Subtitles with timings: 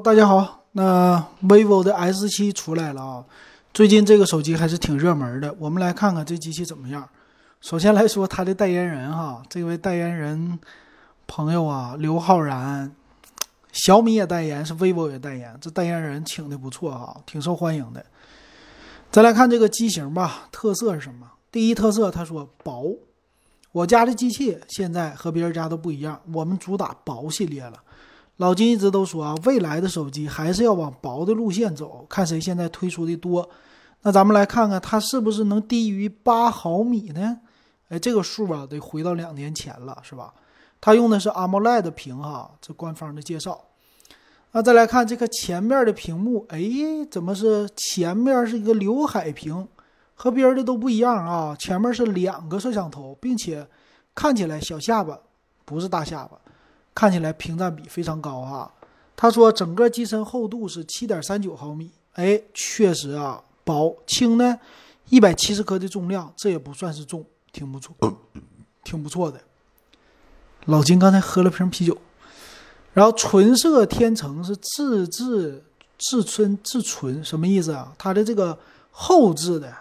[0.00, 0.64] 大家好。
[0.72, 3.24] 那 vivo 的 S 七出来了啊，
[3.74, 5.52] 最近这个手机还是挺热门的。
[5.58, 7.08] 我们来看看这机器怎么样。
[7.60, 10.58] 首先来说，它的代言人哈，这位代言人
[11.26, 12.94] 朋友啊，刘昊然，
[13.72, 18.04] 小米也代言，是 vivo 也代言，这代言人请的不错哈，挺受欢迎的。
[19.10, 21.26] 再来看这个机型吧，特色是什么？
[21.50, 22.94] 第一特色，他说薄。
[23.72, 27.82] 我家的机器现在和别人家都不一样，我们主打薄系列了。
[28.38, 33.48] 老金一直都说啊，未来的手机还是要往薄的路线走，看谁现在推出的多。
[34.02, 37.40] 那咱们来看看它是不是能低于八毫米呢？
[37.88, 40.32] 哎，这个数啊得回到两年前了，是吧？
[40.80, 43.60] 它用的是 AMOLED 屏哈，这官方的介绍。
[44.52, 46.60] 那再来看这个前面的屏幕，哎，
[47.10, 49.66] 怎么是前面是一个刘海屏，
[50.14, 51.56] 和别人的都不一样啊？
[51.58, 53.66] 前面是两个摄像头，并且
[54.14, 55.18] 看起来小下巴
[55.64, 56.38] 不是大下巴。
[56.98, 58.68] 看起来屏占比非常高啊，
[59.14, 64.58] 他说整个机身厚度是七点三九毫米，哎，确实啊，薄轻呢，
[65.08, 67.94] 一百七十克的重量，这也不算是重，挺不错，
[68.82, 69.40] 挺不错的。
[70.64, 71.96] 老金刚才喝了瓶啤酒，
[72.92, 75.62] 然后纯色天成是自制
[75.98, 77.92] 自纯自纯，什么意思啊？
[77.96, 78.58] 它的这个
[78.90, 79.72] 后置的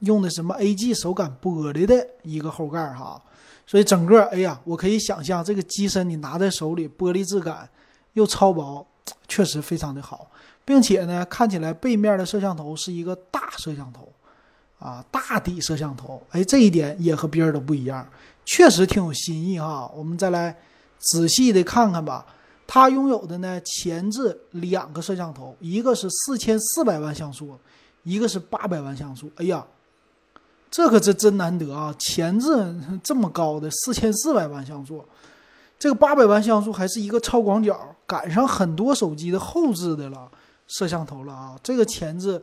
[0.00, 3.20] 用的什么 AG 手感玻璃的一个后盖哈。
[3.66, 7.66] 所以整个，哎呀，我可以想象这个机身你拿在手里，玻璃质感
[8.12, 8.86] 又超薄，
[9.26, 10.30] 确实非常的好，
[10.66, 14.12] 并且呢，看起来背面的摄像头是一个大摄像头，
[14.78, 18.06] 啊，大底摄像头，哎，这一点也和别人都不一样，
[18.44, 19.90] 确实挺有新意哈。
[19.96, 20.54] 我们再来
[20.98, 22.26] 仔细的看看吧，
[22.66, 27.58] 它拥有的呢，前置两个摄像头，一个是四千四百万像素，
[28.02, 29.66] 一个是八百万像素，哎呀。
[30.74, 31.94] 这可是真难得啊！
[32.00, 32.48] 前置
[33.00, 35.04] 这么高的四千四百万像素，
[35.78, 40.28] 这个八百万像素还是一个超广角，赶上很多手机的后置的了
[40.66, 41.56] 摄像头了啊！
[41.62, 42.42] 这个前置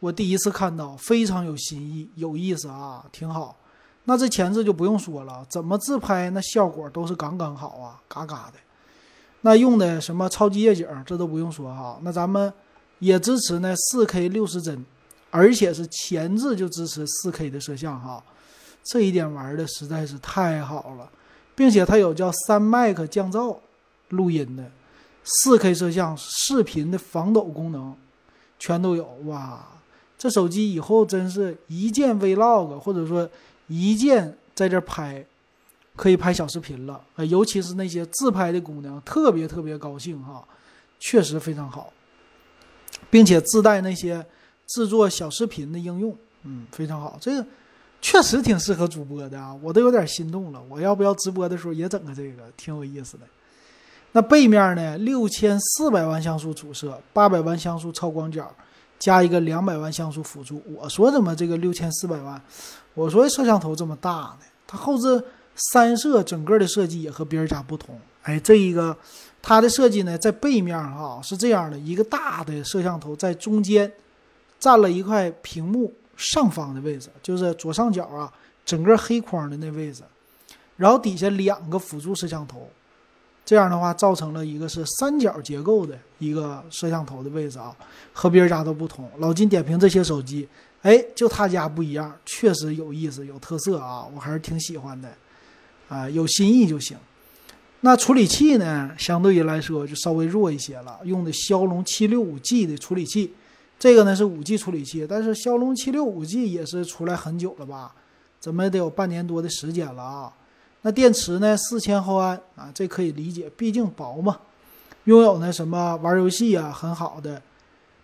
[0.00, 3.56] 我第一次看到，非常有新意，有意思啊，挺好。
[4.02, 8.54] 那这前置就不用说了，怎么自拍那效果都是刚刚好啊，嘎嘎的。
[9.42, 12.00] 那用的什么超级夜景，这都不用说哈。
[12.02, 12.52] 那咱们
[12.98, 14.84] 也支持呢，四 K 六十帧。
[15.30, 18.20] 而且是前置就支持 4K 的摄像哈，
[18.82, 21.08] 这一点玩的实在是太好了，
[21.54, 23.56] 并且它有叫三麦克降噪
[24.08, 24.68] 录音的
[25.24, 27.94] 4K 摄像视频的防抖功能，
[28.58, 29.64] 全都有哇！
[30.18, 33.30] 这手机以后真是一键 Vlog 或者说
[33.68, 35.24] 一键在这拍，
[35.94, 37.24] 可以拍小视频了啊！
[37.24, 40.44] 尤其是那些自拍的姑娘，特别特别高兴哈，
[40.98, 41.92] 确实非常好，
[43.08, 44.26] 并且自带那些。
[44.70, 47.46] 制作小视频的应用，嗯，非常好，这个
[48.00, 50.62] 确实挺适合主播的啊，我都有点心动了。
[50.68, 53.24] 我要不要直播的时候也整个这个，挺有意思的。
[54.12, 58.48] 那背面呢，六千四百万像素主摄，八百万像素超广角，
[58.98, 60.62] 加一个两百万像素辅助。
[60.66, 62.40] 我说怎么这个六千四百万？
[62.94, 64.40] 我说摄像头这么大呢？
[64.66, 65.22] 它后置
[65.54, 67.98] 三摄整个的设计也和别人家不同。
[68.22, 68.96] 哎，这一个
[69.42, 73.92] 它的设计呢，在背面哈是这样的一个大的摄像头在中间。
[74.60, 78.30] 占了一块屏幕上方的位置，就是左上角啊，
[78.64, 80.02] 整个黑框的那位置，
[80.76, 82.68] 然后底下两个辅助摄像头，
[83.44, 87.74] 这样的话造成了一个是三角结构的一个摄像头的位置啊，
[88.12, 89.10] 和别人家都不同。
[89.16, 90.46] 老金点评这些手机，
[90.82, 95.10] 哎，就他家不一样，确实有意思，有特色啊，我还是挺喜欢的，
[95.88, 96.98] 啊，有新意就行。
[97.80, 103.32] 那处理器呢，相对于来说就稍微弱一些了，用的骁龙七六五 G 的处理器。
[103.80, 107.94] 这个呢是五 G 处理器，但是骁龙七六五 G 也是出来很久了吧？
[108.38, 110.32] 怎么也得有半年多的时间了啊？
[110.82, 111.56] 那电池呢？
[111.56, 114.38] 四千毫安啊，这可以理解，毕竟薄嘛。
[115.04, 117.40] 拥有那什么玩游戏啊很好的，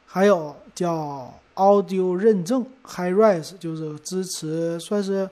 [0.06, 5.28] 还有叫 Audio 认证 HiRes，就是支持算是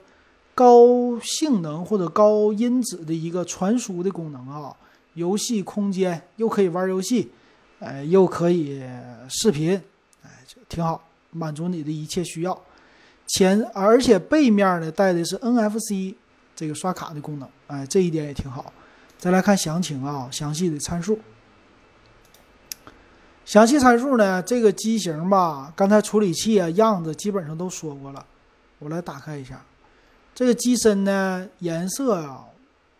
[0.53, 4.75] 高性能或者高音质的一个传输的功能啊。
[5.15, 7.31] 游戏空间又可以玩游戏，
[7.79, 8.83] 哎，又可以
[9.27, 9.81] 视频。
[10.69, 12.59] 挺好，满足你的一切需要。
[13.27, 16.13] 前而且背面呢带的是 NFC
[16.55, 18.71] 这个刷卡的功能，哎，这一点也挺好。
[19.17, 21.19] 再来看详情啊，详细的参数。
[23.45, 28.25] 详细参数呢，这个机型吧，刚才处理器啊样子基本上都说过了。
[28.79, 29.63] 我来打开一下，
[30.33, 32.45] 这个机身呢颜色啊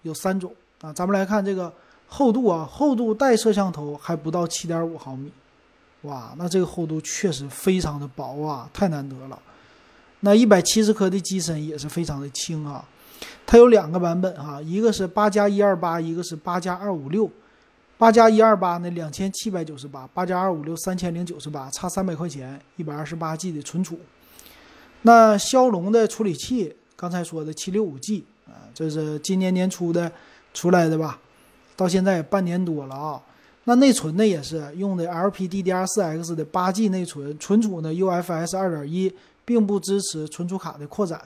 [0.03, 1.71] 有三种啊，咱们来看这个
[2.07, 5.31] 厚度啊，厚度带摄像头还不到七点五毫米。
[6.05, 9.39] 哇，那这个厚度确实非常的薄啊，太难得了。
[10.21, 12.83] 那一百七十克的机身也是非常的轻啊。
[13.45, 17.29] 它有两个版本哈，一个是八加一二八，一个是八加二五六。
[17.97, 23.97] 八加一二八呢两千七百九十八，八加二五六三千零九十八，差三百块钱，一百二十八 G 的存储。
[25.03, 30.11] 那骁龙的处理器，刚才说的七六五 G 啊，这是今年年初的
[30.53, 31.19] 出来的吧？
[31.77, 33.21] 到现在也半年多了啊。
[33.65, 39.13] 那内存呢也是用的 LPDDR4X 的八 G 内存，存储呢 UFS 二点一，
[39.43, 41.19] 并不支持存储卡的扩展。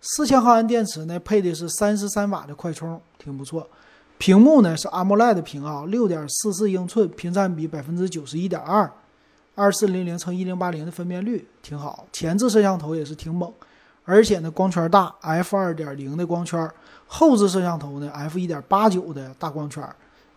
[0.00, 3.68] 四千毫安电池呢，配的是三十三瓦的快充，挺不错。
[4.16, 8.90] 屏幕呢是 AMOLED 屏啊，六点四四英寸，屏占比百分之九十一点二，
[9.54, 12.06] 二四零零乘一零八零的分辨率挺好。
[12.12, 13.52] 前置摄像头也是挺猛，
[14.04, 16.70] 而且呢光圈大，f 二点零的光圈。
[17.06, 19.86] 后置摄像头呢，f 一点八九的大光圈。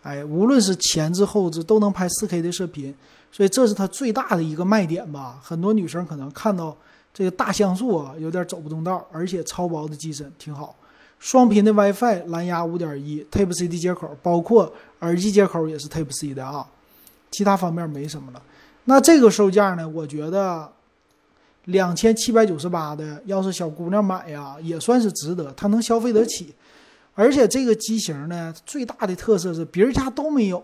[0.02, 2.94] 哎，无论是前置后置都能拍 4K 的视频，
[3.30, 5.40] 所以这是它最大的一个卖点吧。
[5.42, 6.76] 很多女生可能看到
[7.14, 10.74] 这个大像素啊，有点走不动道，而且超薄的机身挺好。
[11.18, 16.66] 双频的 WiFi，蓝牙5.1 Type C 的接口，包括耳机接口也是 Type C 的啊。
[17.30, 18.42] 其他方面没什么了。
[18.84, 19.88] 那这个售价呢？
[19.88, 20.68] 我觉得
[21.66, 26.52] 两千七百九十八的，要是小姑娘买呀，也算是值得，她能消费得起。
[27.14, 30.62] 而且这个机型呢，最大的特色是别人家都没有，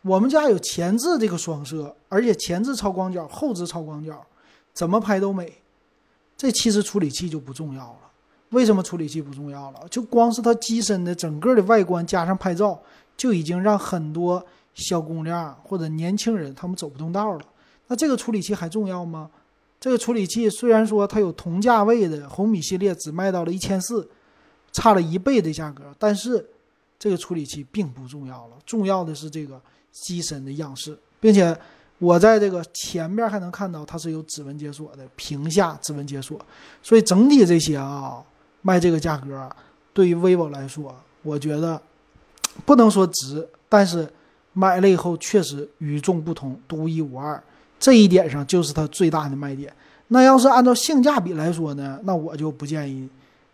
[0.00, 4.24] 我们家有前置这个双摄，而且前置超广角，后置超广角，
[4.72, 5.52] 怎么拍都美。
[6.36, 7.98] 这其实处理器就不重要了。
[8.50, 9.80] 为什么处理器不重要了？
[9.90, 12.80] 就光是它机身的整个的外观加上拍照，
[13.16, 14.42] 就已经让很多
[14.72, 17.40] 小姑娘或者年轻人他们走不动道了。
[17.88, 19.30] 那这个处理器还重要吗？
[19.78, 24.08] 这个处理器虽然说它有同价位的红米系列只卖到了一千四。
[24.76, 26.44] 差了一倍的价格，但是
[26.98, 29.58] 这个处理器并不重要了，重要的是这个
[29.90, 31.56] 机身的样式，并且
[31.98, 36.38] 我在这个前面还能看到它是有指纹解锁的，屏下指纹解锁，
[36.82, 38.22] 所以整体这些啊
[38.60, 39.48] 卖这个价格，
[39.94, 41.80] 对于 vivo 来说，我觉得
[42.66, 44.06] 不能说值，但是
[44.52, 47.42] 买了以后确实与众不同，独一无二，
[47.80, 49.72] 这一点上就是它最大的卖点。
[50.08, 53.08] 那要是按照性价比来说呢，那我就不建议。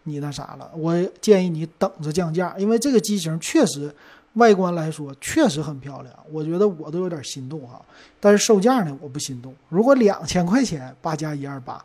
[0.05, 0.71] 你那啥了？
[0.75, 3.95] 我建议你等着降价，因为这个机型确实
[4.35, 7.81] 外观来说确实很漂亮，我觉得我都有点心动哈。
[8.19, 9.55] 但是售价呢，我不心动。
[9.69, 11.85] 如果两千块钱八加一二八，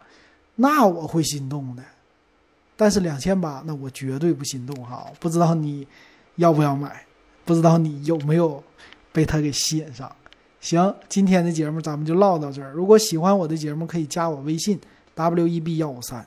[0.56, 1.84] 那我会心动的。
[2.76, 5.06] 但是两千八，那我绝对不心动哈。
[5.20, 5.88] 不知道你
[6.36, 7.04] 要不要买？
[7.44, 8.64] 不知道你有没有
[9.12, 10.12] 被它给吸引上？
[10.60, 12.72] 行，今天的节目咱们就唠到这儿。
[12.72, 14.80] 如果喜欢我的节目，可以加我微信
[15.16, 16.26] w e b 幺五三。